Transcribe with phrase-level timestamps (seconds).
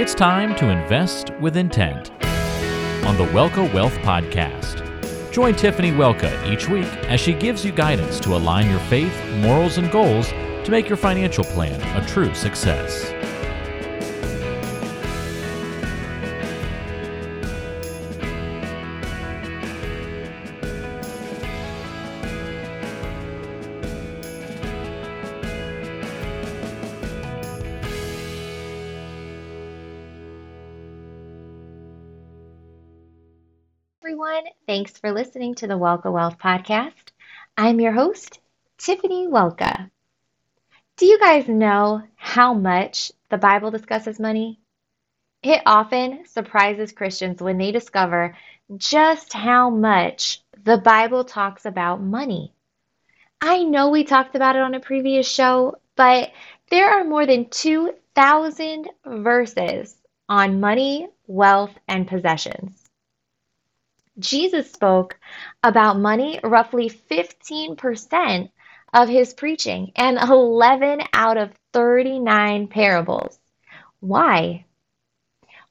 [0.00, 2.10] It's time to invest with intent
[3.04, 4.80] on the Welka Wealth Podcast.
[5.30, 9.76] Join Tiffany Welka each week as she gives you guidance to align your faith, morals,
[9.76, 13.12] and goals to make your financial plan a true success.
[34.20, 34.52] Everyone.
[34.66, 37.10] Thanks for listening to the Welka Wealth Podcast.
[37.56, 38.38] I'm your host,
[38.76, 39.90] Tiffany Welka.
[40.98, 44.60] Do you guys know how much the Bible discusses money?
[45.42, 48.36] It often surprises Christians when they discover
[48.76, 52.52] just how much the Bible talks about money.
[53.40, 56.30] I know we talked about it on a previous show, but
[56.70, 59.96] there are more than 2,000 verses
[60.28, 62.79] on money, wealth, and possessions.
[64.20, 65.18] Jesus spoke
[65.62, 68.50] about money roughly 15%
[68.92, 73.38] of his preaching and 11 out of 39 parables.
[74.00, 74.64] Why?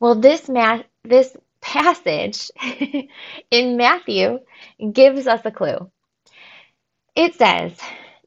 [0.00, 2.50] Well, this ma- this passage
[3.50, 4.40] in Matthew
[4.92, 5.90] gives us a clue.
[7.16, 7.78] It says,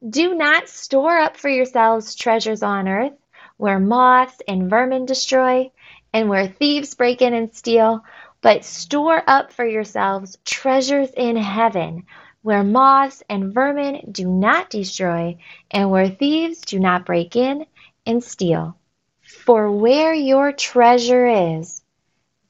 [0.06, 3.14] "Do not store up for yourselves treasures on earth,
[3.56, 5.70] where moths and vermin destroy,
[6.12, 8.04] and where thieves break in and steal."
[8.42, 12.04] But store up for yourselves treasures in heaven,
[12.42, 15.38] where moths and vermin do not destroy,
[15.70, 17.66] and where thieves do not break in
[18.04, 18.76] and steal.
[19.22, 21.82] For where your treasure is,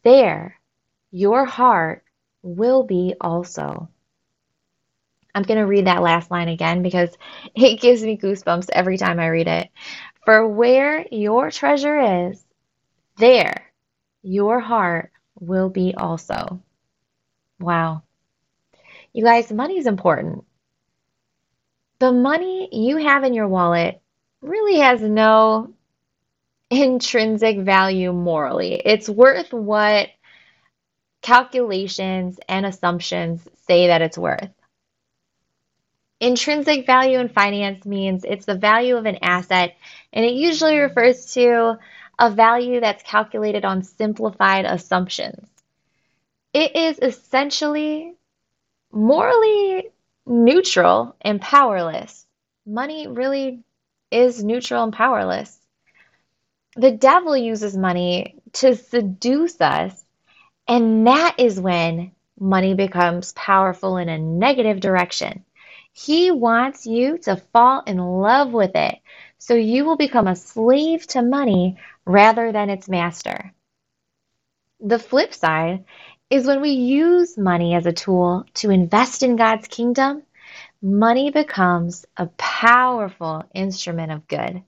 [0.03, 0.59] there
[1.11, 2.05] your heart
[2.43, 3.91] will be also.
[5.35, 7.17] I'm going to read that last line again because
[7.55, 9.71] it gives me goosebumps every time I read it.
[10.25, 12.43] For where your treasure is,
[13.19, 13.73] there
[14.23, 16.61] your heart will be also.
[17.61, 18.03] Wow.
[19.13, 20.45] You guys, money is important.
[21.99, 24.01] The money you have in your wallet
[24.41, 25.75] really has no
[26.71, 28.75] intrinsic value morally.
[28.75, 30.09] It's worth what
[31.23, 34.51] calculations and assumptions say that it's worth.
[36.21, 39.77] Intrinsic value in finance means it's the value of an asset,
[40.13, 41.79] and it usually refers to
[42.23, 45.45] a value that's calculated on simplified assumptions.
[46.55, 48.15] It is essentially
[48.93, 49.89] morally
[50.25, 52.25] neutral and powerless.
[52.65, 53.65] Money really
[54.13, 55.59] is neutral and powerless.
[56.77, 60.05] The devil uses money to seduce us,
[60.69, 65.45] and that is when money becomes powerful in a negative direction.
[65.93, 68.97] He wants you to fall in love with it,
[69.39, 73.53] so you will become a slave to money rather than its master.
[74.81, 75.85] The flip side
[76.31, 80.23] is when we use money as a tool to invest in God's kingdom,
[80.81, 84.63] money becomes a powerful instrument of good.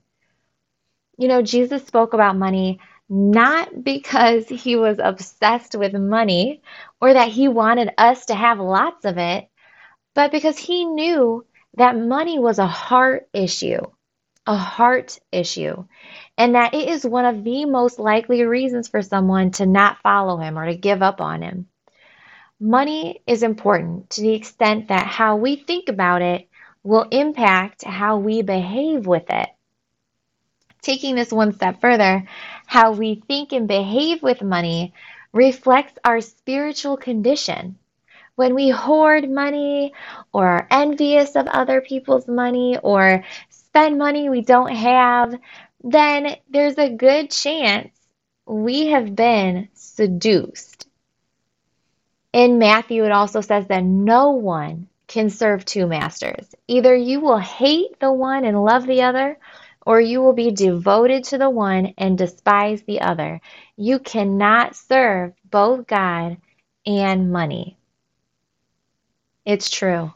[1.17, 6.61] You know, Jesus spoke about money not because he was obsessed with money
[7.01, 9.47] or that he wanted us to have lots of it,
[10.15, 11.45] but because he knew
[11.75, 13.81] that money was a heart issue
[14.47, 15.85] a heart issue,
[16.37, 20.37] and that it is one of the most likely reasons for someone to not follow
[20.37, 21.67] him or to give up on him.
[22.59, 26.47] Money is important to the extent that how we think about it
[26.83, 29.49] will impact how we behave with it.
[30.81, 32.27] Taking this one step further,
[32.67, 34.93] how we think and behave with money
[35.33, 37.77] reflects our spiritual condition.
[38.35, 39.93] When we hoard money
[40.33, 45.35] or are envious of other people's money or spend money we don't have,
[45.83, 47.91] then there's a good chance
[48.45, 50.87] we have been seduced.
[52.33, 56.53] In Matthew, it also says that no one can serve two masters.
[56.67, 59.37] Either you will hate the one and love the other,
[59.85, 63.39] or you will be devoted to the one and despise the other.
[63.77, 66.37] You cannot serve both God
[66.85, 67.77] and money.
[69.45, 70.11] It's true.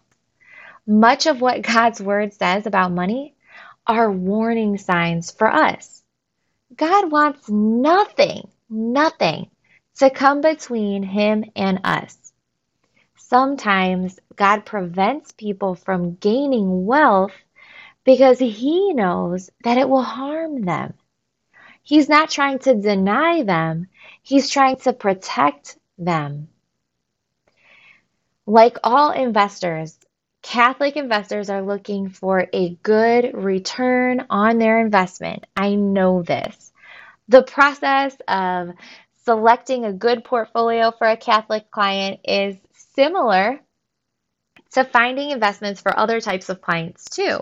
[0.87, 3.35] Much of what God's word says about money
[3.85, 6.03] are warning signs for us.
[6.75, 9.51] God wants nothing, nothing
[9.97, 12.17] to come between Him and us.
[13.17, 17.33] Sometimes God prevents people from gaining wealth
[18.03, 20.95] because He knows that it will harm them.
[21.83, 23.87] He's not trying to deny them,
[24.23, 26.47] He's trying to protect them.
[28.49, 29.95] Like all investors,
[30.41, 35.45] Catholic investors are looking for a good return on their investment.
[35.55, 36.71] I know this.
[37.27, 38.71] The process of
[39.23, 42.55] selecting a good portfolio for a Catholic client is
[42.95, 43.59] similar
[44.71, 47.37] to finding investments for other types of clients too.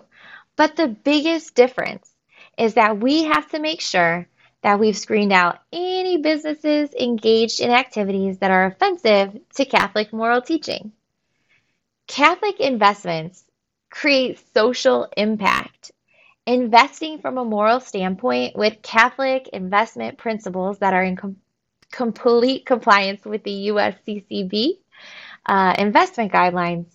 [0.58, 2.12] But the biggest difference
[2.58, 4.28] is that we have to make sure
[4.62, 10.42] that we've screened out any businesses engaged in activities that are offensive to Catholic moral
[10.42, 10.92] teaching.
[12.08, 13.44] Catholic investments
[13.90, 15.92] create social impact.
[16.46, 21.38] Investing from a moral standpoint with Catholic investment principles that are in com-
[21.92, 24.78] complete compliance with the USCCB
[25.46, 26.88] uh, investment guidelines,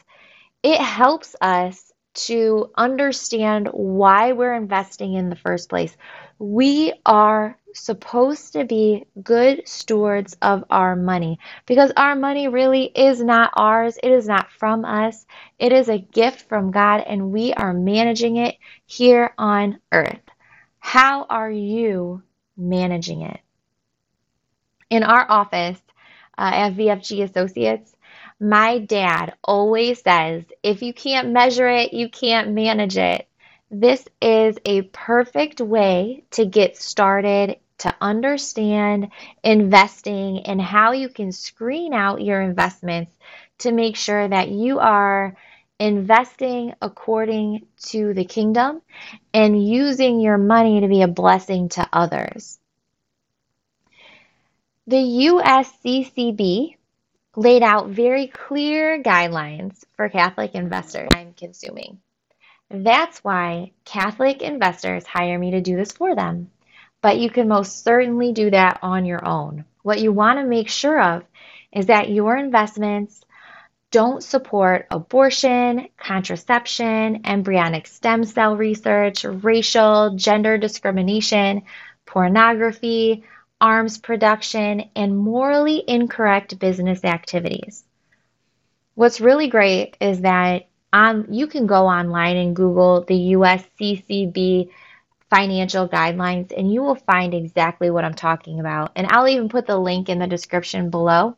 [0.62, 5.96] it helps us to understand why we're investing in the first place.
[6.38, 13.22] We are supposed to be good stewards of our money because our money really is
[13.22, 13.98] not ours.
[14.02, 15.26] It is not from us.
[15.58, 20.20] It is a gift from God and we are managing it here on earth.
[20.78, 22.22] How are you
[22.56, 23.40] managing it?
[24.90, 25.80] In our office
[26.36, 27.94] uh, at VFG Associates,
[28.40, 33.28] my dad always says, if you can't measure it, you can't manage it.
[33.70, 39.10] This is a perfect way to get started to understand
[39.42, 43.12] investing and how you can screen out your investments
[43.58, 45.36] to make sure that you are
[45.78, 48.80] investing according to the kingdom
[49.34, 52.58] and using your money to be a blessing to others.
[54.86, 56.76] The USCCB
[57.34, 61.98] laid out very clear guidelines for Catholic investors time consuming.
[62.70, 66.50] That's why Catholic investors hire me to do this for them.
[67.02, 69.64] But you can most certainly do that on your own.
[69.82, 71.24] What you want to make sure of
[71.72, 73.20] is that your investments
[73.90, 81.62] don't support abortion, contraception, embryonic stem cell research, racial, gender discrimination,
[82.06, 83.24] pornography,
[83.60, 87.84] arms production, and morally incorrect business activities.
[88.94, 90.68] What's really great is that
[91.28, 94.70] you can go online and Google the USCCB
[95.32, 98.92] financial guidelines and you will find exactly what I'm talking about.
[98.96, 101.36] And I'll even put the link in the description below.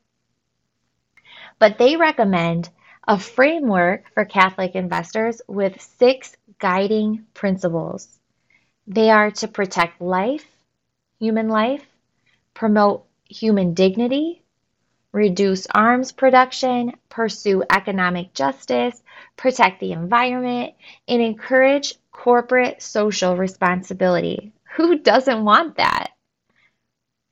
[1.60, 2.70] But they recommend
[3.06, 8.08] a framework for Catholic investors with six guiding principles.
[8.88, 10.46] They are to protect life,
[11.20, 11.86] human life,
[12.52, 14.42] promote human dignity,
[15.12, 19.00] reduce arms production, pursue economic justice,
[19.36, 20.74] protect the environment,
[21.06, 24.52] and encourage corporate social responsibility.
[24.76, 26.12] Who doesn't want that?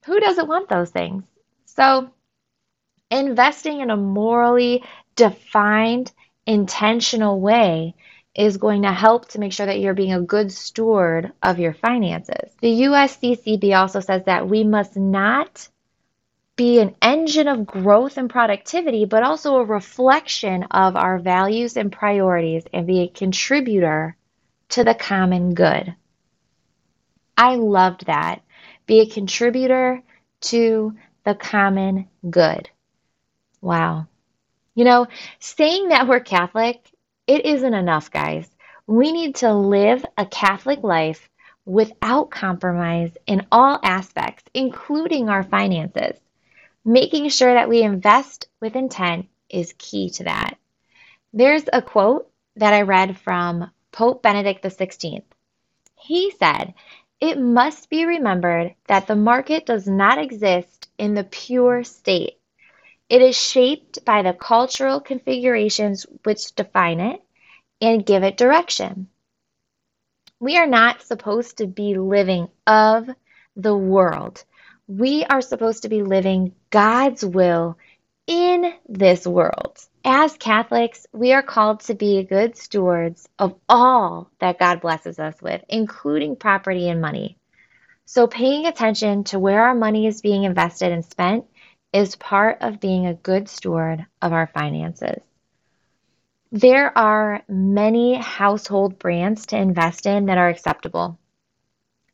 [0.05, 1.25] Who doesn't want those things?
[1.65, 2.11] So,
[3.11, 4.85] investing in a morally
[5.17, 6.13] defined,
[6.47, 7.95] intentional way
[8.35, 11.75] is going to help to make sure that you're being a good steward of your
[11.75, 12.53] finances.
[12.61, 15.69] The USCCB also says that we must not
[16.57, 21.93] be an engine of growth and productivity, but also a reflection of our values and
[21.93, 24.17] priorities and be a contributor
[24.73, 25.95] to the common good.
[27.37, 28.43] I loved that.
[28.87, 30.03] Be a contributor
[30.43, 32.69] to the common good.
[33.61, 34.07] Wow.
[34.75, 35.07] You know,
[35.39, 36.93] saying that we're Catholic
[37.27, 38.49] it isn't enough, guys.
[38.87, 41.29] We need to live a Catholic life
[41.65, 46.19] without compromise in all aspects, including our finances.
[46.85, 50.59] Making sure that we invest with intent is key to that.
[51.33, 55.23] There's a quote that I read from Pope Benedict XVI.
[56.01, 56.75] He said,
[57.21, 62.39] It must be remembered that the market does not exist in the pure state.
[63.09, 67.23] It is shaped by the cultural configurations which define it
[67.81, 69.09] and give it direction.
[70.41, 73.09] We are not supposed to be living of
[73.55, 74.45] the world.
[74.89, 77.77] We are supposed to be living God's will
[78.27, 79.79] in this world.
[80.05, 85.41] As Catholics, we are called to be good stewards of all that God blesses us
[85.41, 87.39] with, including property and money.
[88.05, 91.45] So, paying attention to where our money is being invested and spent
[91.93, 95.23] is part of being a good steward of our finances.
[96.51, 101.17] There are many household brands to invest in that are acceptable.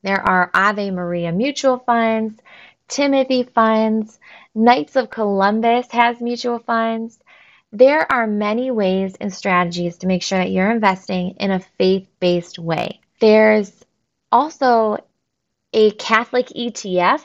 [0.02, 2.38] There are Ave Maria mutual funds,
[2.86, 4.20] Timothy funds,
[4.54, 7.18] Knights of Columbus has mutual funds.
[7.72, 12.08] There are many ways and strategies to make sure that you're investing in a faith
[12.20, 13.00] based way.
[13.20, 13.72] There's
[14.32, 14.98] also
[15.72, 17.22] a Catholic ETF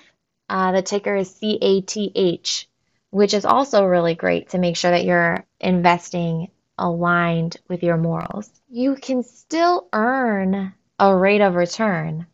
[0.50, 2.66] uh, the ticker is CATH,
[3.10, 8.50] which is also really great to make sure that you're investing aligned with your morals.
[8.70, 12.28] You can still earn a rate of return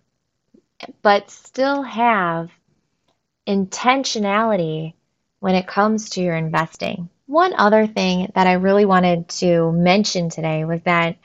[1.01, 2.49] but still have
[3.47, 4.93] intentionality
[5.39, 7.09] when it comes to your investing.
[7.29, 11.17] One other thing that I really wanted to mention today was that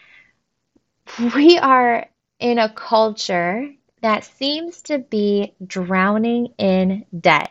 [1.34, 2.04] we are
[2.38, 7.50] in a culture that seems to be drowning in debt.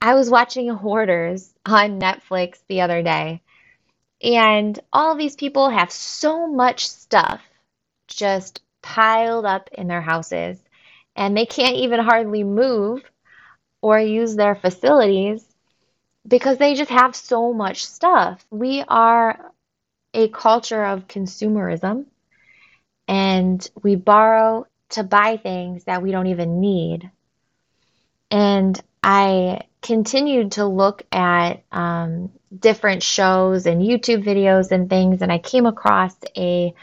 [0.00, 3.42] I was watching Hoarders on Netflix the other day,
[4.22, 7.42] and all these people have so much stuff
[8.06, 10.58] just piled up in their houses,
[11.14, 13.02] and they can't even hardly move
[13.82, 15.46] or use their facilities
[16.26, 18.44] because they just have so much stuff.
[18.50, 19.52] We are
[20.14, 22.06] a culture of consumerism
[23.06, 27.10] and we borrow to buy things that we don't even need.
[28.30, 35.30] And I continued to look at um, different shows and YouTube videos and things, and
[35.30, 36.74] I came across a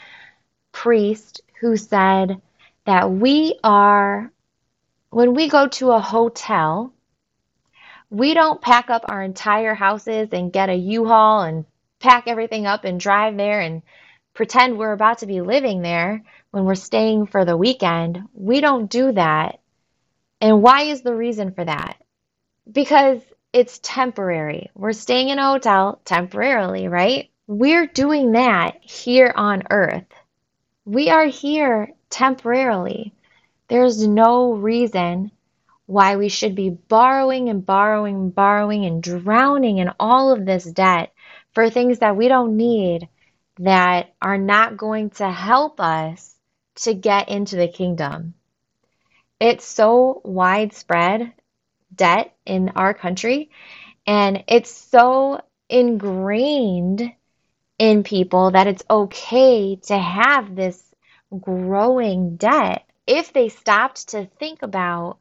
[0.71, 2.41] priest who said
[2.85, 4.31] that we are,
[5.09, 6.92] when we go to a hotel,
[8.13, 11.65] we don't pack up our entire houses and get a U-Haul and
[11.99, 13.81] pack everything up and drive there and
[14.35, 18.21] pretend we're about to be living there when we're staying for the weekend.
[18.35, 19.59] We don't do that.
[20.39, 21.97] And why is the reason for that?
[22.71, 23.19] Because
[23.51, 24.69] it's temporary.
[24.75, 27.31] We're staying in a hotel temporarily, right?
[27.47, 30.05] We're doing that here on earth.
[30.85, 33.11] We are here temporarily.
[33.69, 35.31] There's no reason
[35.85, 40.63] why we should be borrowing and borrowing and borrowing and drowning in all of this
[40.63, 41.13] debt
[41.53, 43.07] for things that we don't need
[43.59, 46.35] that are not going to help us
[46.75, 48.33] to get into the kingdom.
[49.39, 51.33] It's so widespread
[51.93, 53.51] debt in our country
[54.07, 57.13] and it's so ingrained
[57.77, 60.81] in people that it's okay to have this
[61.39, 65.17] growing debt if they stopped to think about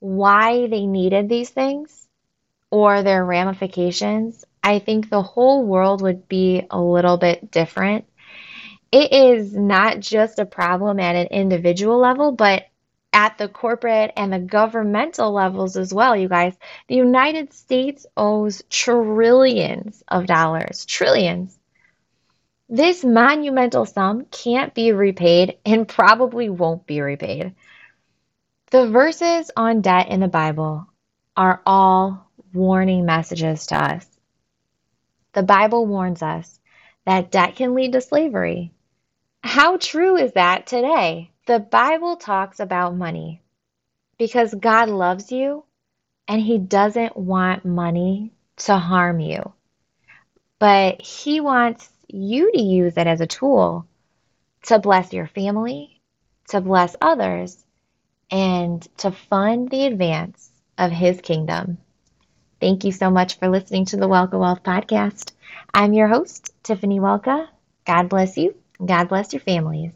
[0.00, 2.06] why they needed these things
[2.70, 8.06] or their ramifications, I think the whole world would be a little bit different.
[8.92, 12.64] It is not just a problem at an individual level, but
[13.12, 16.54] at the corporate and the governmental levels as well, you guys.
[16.88, 21.58] The United States owes trillions of dollars, trillions.
[22.68, 27.54] This monumental sum can't be repaid and probably won't be repaid.
[28.72, 30.88] The verses on debt in the Bible
[31.36, 34.04] are all warning messages to us.
[35.34, 36.58] The Bible warns us
[37.04, 38.72] that debt can lead to slavery.
[39.44, 41.30] How true is that today?
[41.46, 43.40] The Bible talks about money
[44.18, 45.64] because God loves you
[46.26, 49.52] and He doesn't want money to harm you.
[50.58, 53.86] But He wants you to use it as a tool
[54.64, 56.00] to bless your family,
[56.48, 57.64] to bless others,
[58.30, 61.78] and to fund the advance of His kingdom.
[62.60, 65.32] Thank you so much for listening to the Welka Wealth Podcast.
[65.74, 67.48] I'm your host, Tiffany Welka.
[67.86, 68.54] God bless you.
[68.84, 69.92] God bless your families.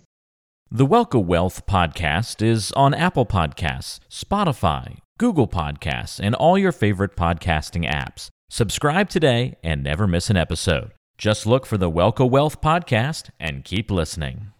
[0.70, 7.16] The Welka Wealth Podcast is on Apple Podcasts, Spotify, Google Podcasts, and all your favorite
[7.16, 8.28] podcasting apps.
[8.48, 10.92] Subscribe today and never miss an episode.
[11.18, 14.52] Just look for the Welka Wealth Podcast and keep listening.